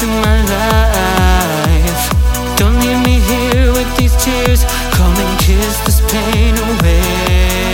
[0.00, 2.10] to my life.
[2.56, 4.64] Don't leave me here with these tears.
[4.92, 7.69] Come and kiss this pain away.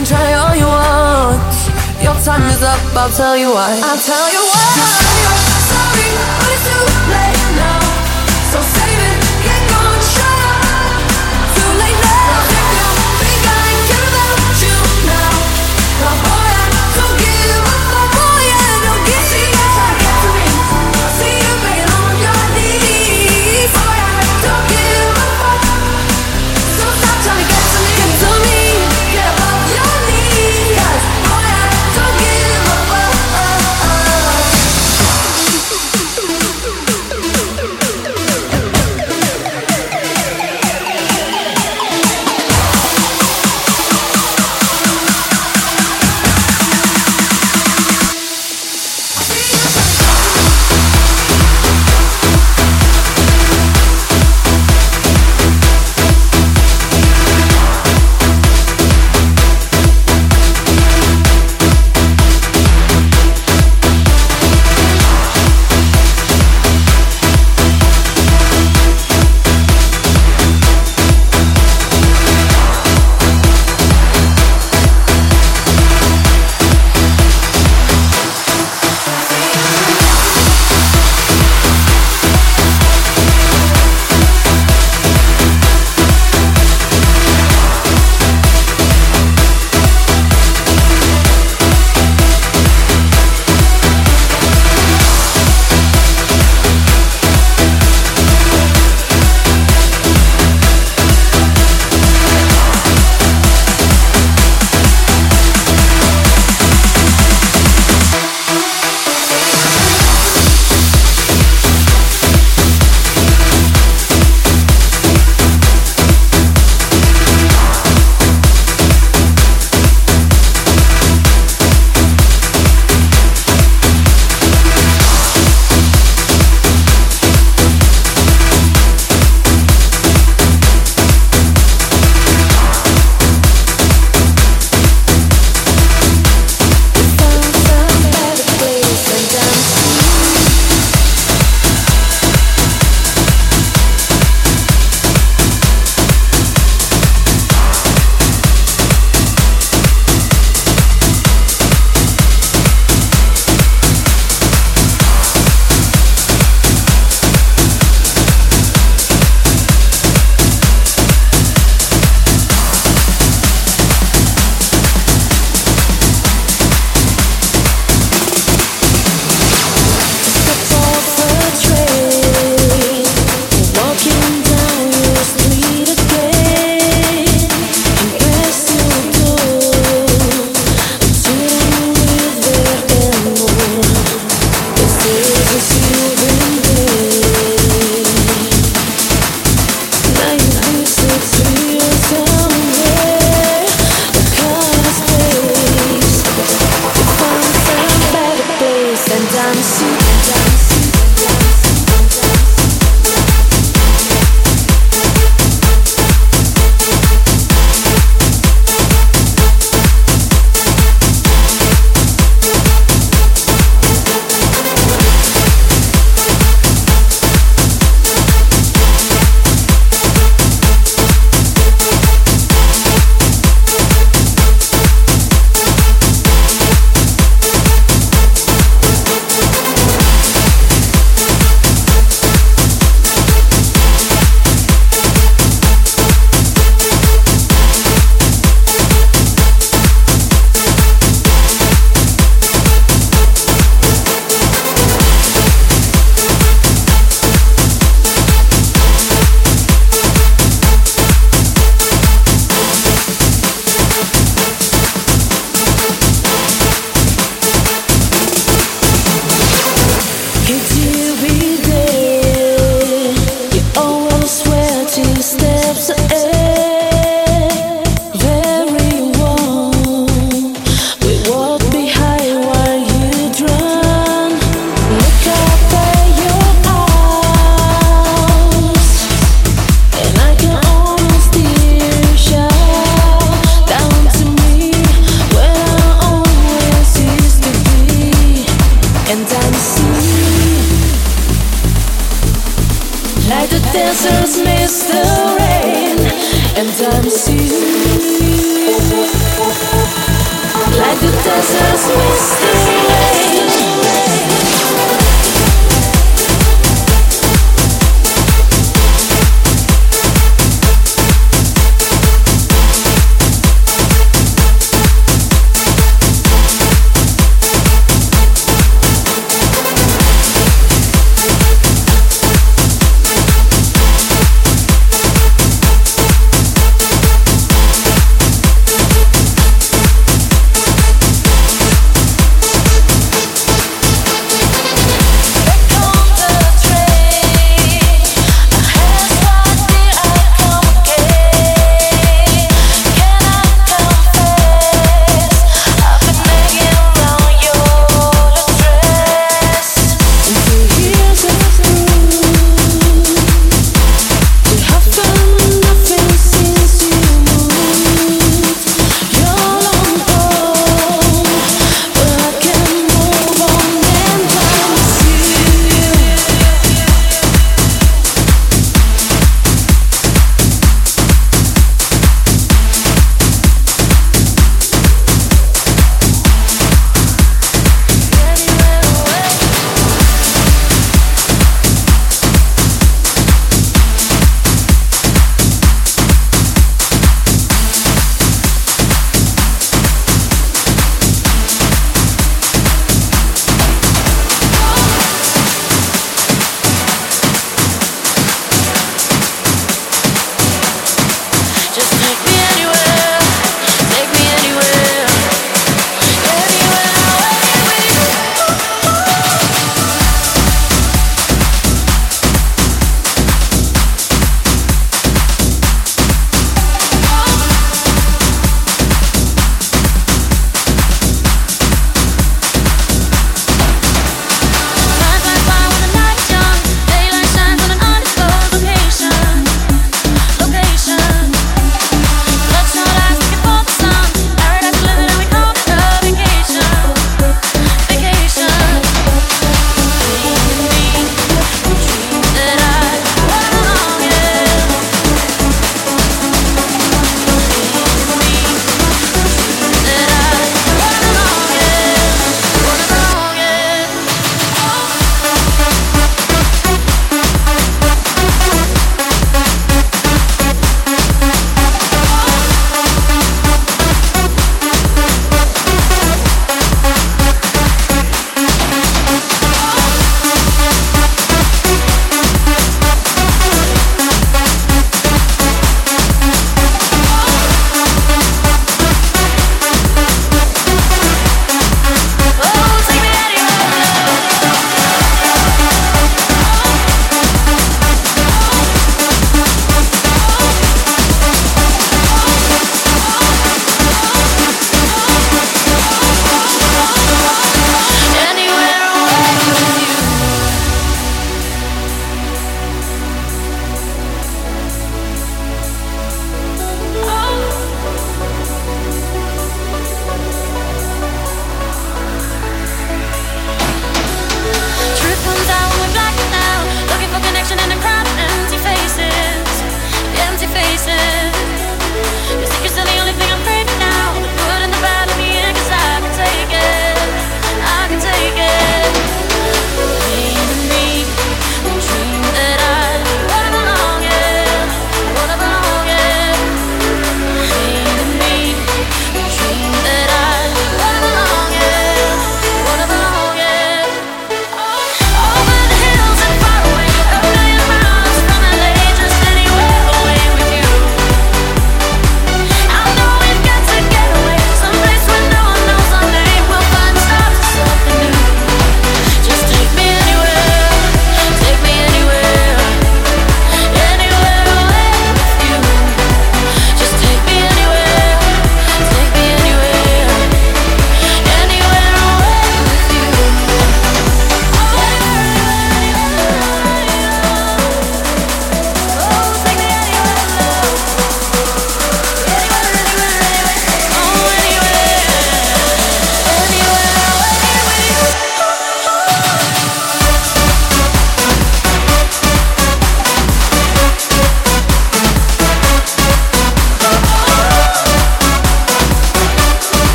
[0.00, 1.54] can try all you want.
[2.02, 3.78] Your time is up, I'll tell you why.
[3.84, 4.80] I'll tell you why.
[5.68, 6.39] Sorry.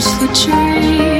[0.00, 1.19] Off a dream.